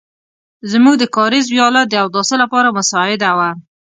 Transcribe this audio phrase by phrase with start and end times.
[0.71, 3.49] زموږ د کاریز وياله د اوداسه لپاره مساعده وه.